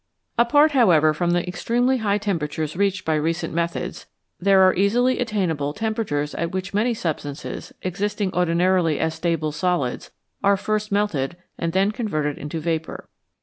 [0.39, 4.07] Apart, however, from the extremely high temperatures reached by recent methods,
[4.39, 10.09] there are easily attainable temperatures at which many substances, existing ordinarily as stable solids,
[10.43, 13.09] are first melted and then converted into vapour.